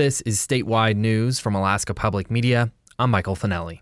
[0.00, 2.72] This is statewide news from Alaska Public Media.
[2.98, 3.80] I'm Michael Finelli.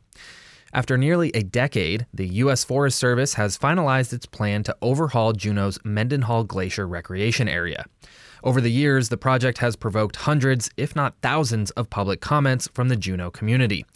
[0.72, 2.64] After nearly a decade, the U.S.
[2.64, 7.84] Forest Service has finalized its plan to overhaul Juneau's Mendenhall Glacier recreation area.
[8.42, 12.88] Over the years, the project has provoked hundreds, if not thousands, of public comments from
[12.88, 13.86] the Juneau community.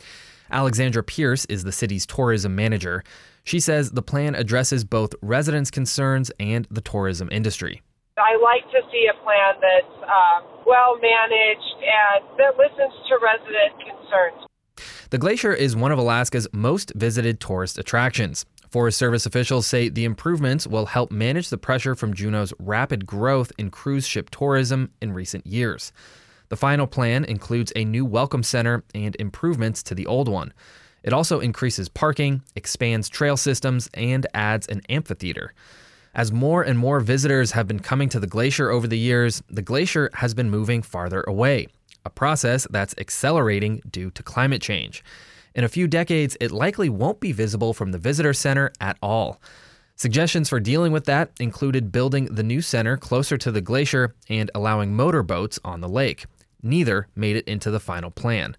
[0.49, 3.03] Alexandra Pierce is the city's tourism manager.
[3.43, 7.83] She says the plan addresses both residents' concerns and the tourism industry.
[8.19, 13.73] I like to see a plan that's um, well managed and that listens to resident
[13.81, 14.47] concerns.
[15.11, 18.45] The glacier is one of Alaska's most visited tourist attractions.
[18.71, 23.53] Forest Service officials say the improvements will help manage the pressure from Juneau's rapid growth
[23.59, 25.93] in cruise ship tourism in recent years.
[26.49, 30.53] The final plan includes a new welcome center and improvements to the old one.
[31.03, 35.53] It also increases parking, expands trail systems, and adds an amphitheater.
[36.15, 39.63] As more and more visitors have been coming to the glacier over the years, the
[39.63, 41.69] glacier has been moving farther away,
[42.05, 45.03] a process that's accelerating due to climate change.
[45.55, 49.41] In a few decades, it likely won't be visible from the visitor center at all.
[49.97, 54.51] Suggestions for dealing with that included building the new center closer to the glacier and
[54.55, 56.27] allowing motorboats on the lake.
[56.63, 58.57] Neither made it into the final plan.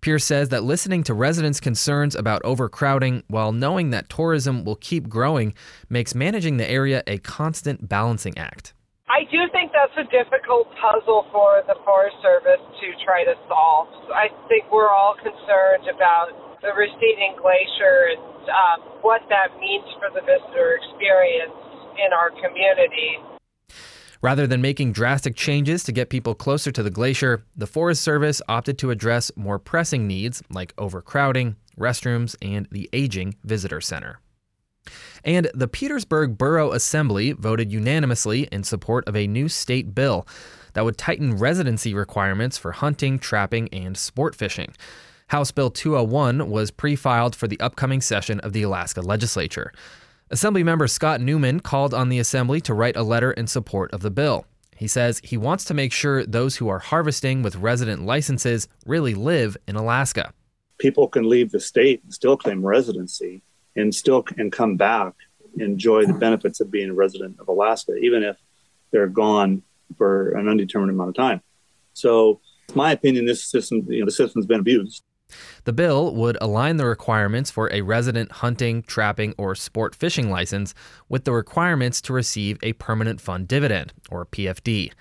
[0.00, 5.08] Pierce says that listening to residents' concerns about overcrowding while knowing that tourism will keep
[5.08, 5.54] growing
[5.88, 8.72] makes managing the area a constant balancing act.
[9.08, 13.86] I do think that's a difficult puzzle for the Forest Service to try to solve.
[14.10, 20.10] I think we're all concerned about the receding glacier and um, what that means for
[20.10, 21.54] the visitor experience
[22.02, 23.35] in our community.
[24.22, 28.40] Rather than making drastic changes to get people closer to the glacier, the Forest Service
[28.48, 34.20] opted to address more pressing needs like overcrowding, restrooms, and the aging visitor center.
[35.24, 40.26] And the Petersburg Borough Assembly voted unanimously in support of a new state bill
[40.74, 44.74] that would tighten residency requirements for hunting, trapping, and sport fishing.
[45.28, 49.72] House Bill 201 was pre filed for the upcoming session of the Alaska legislature.
[50.30, 54.10] Assemblymember Scott Newman called on the Assembly to write a letter in support of the
[54.10, 54.44] bill.
[54.76, 59.14] He says he wants to make sure those who are harvesting with resident licenses really
[59.14, 60.32] live in Alaska.
[60.78, 63.40] People can leave the state and still claim residency
[63.76, 65.14] and still and come back
[65.58, 68.36] enjoy the benefits of being a resident of Alaska, even if
[68.90, 69.62] they're gone
[69.96, 71.40] for an undetermined amount of time.
[71.94, 75.02] So, in my opinion, this system, you know, the system's been abused.
[75.64, 80.74] The bill would align the requirements for a resident hunting, trapping, or sport fishing license
[81.08, 84.92] with the requirements to receive a permanent fund dividend, or PFD.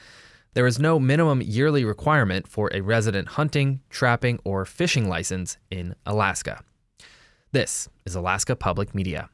[0.54, 5.96] There is no minimum yearly requirement for a resident hunting, trapping, or fishing license in
[6.06, 6.64] Alaska.
[7.52, 9.30] This is Alaska Public Media.